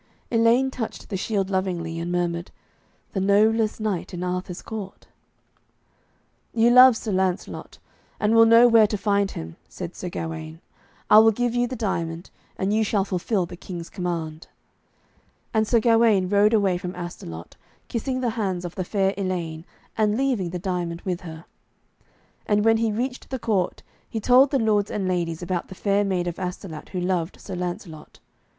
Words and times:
Elaine 0.31 0.71
touched 0.71 1.09
the 1.09 1.15
shield 1.15 1.51
lovingly, 1.51 1.99
and 1.99 2.11
murmured, 2.11 2.49
'The 3.13 3.19
noblest 3.19 3.79
knight 3.79 4.15
in 4.15 4.23
Arthur's 4.23 4.63
court.' 4.63 5.05
'You 6.55 6.71
love 6.71 6.97
Sir 6.97 7.11
Lancelot, 7.11 7.77
and 8.19 8.33
will 8.33 8.47
know 8.47 8.67
where 8.67 8.87
to 8.87 8.97
find 8.97 9.29
him,' 9.29 9.57
said 9.69 9.95
Sir 9.95 10.09
Gawaine. 10.09 10.59
'I 11.11 11.19
will 11.19 11.29
give 11.31 11.53
you 11.53 11.67
the 11.67 11.75
diamond, 11.75 12.31
and 12.57 12.73
you 12.73 12.83
shall 12.83 13.05
fulfil 13.05 13.45
the 13.45 13.55
King's 13.55 13.91
command.' 13.91 14.47
And 15.53 15.67
Sir 15.67 15.79
Gawaine 15.79 16.29
rode 16.29 16.55
away 16.55 16.79
from 16.79 16.95
Astolat, 16.95 17.55
kissing 17.87 18.21
the 18.21 18.31
hands 18.31 18.65
of 18.65 18.73
the 18.73 18.83
fair 18.83 19.13
Elaine, 19.19 19.65
and 19.95 20.17
leaving 20.17 20.49
the 20.49 20.57
diamond 20.57 21.01
with 21.01 21.21
her. 21.21 21.45
And 22.47 22.65
when 22.65 22.77
he 22.77 22.91
reached 22.91 23.29
the 23.29 23.37
court 23.37 23.83
he 24.09 24.19
told 24.19 24.49
the 24.49 24.57
lords 24.57 24.89
and 24.89 25.07
ladies 25.07 25.43
about 25.43 25.67
the 25.67 25.75
fair 25.75 26.03
maid 26.03 26.25
of 26.25 26.39
Astolat 26.39 26.89
who 26.89 26.99
loved 26.99 27.39
Sir 27.39 27.53
Lancelot. 27.55 28.17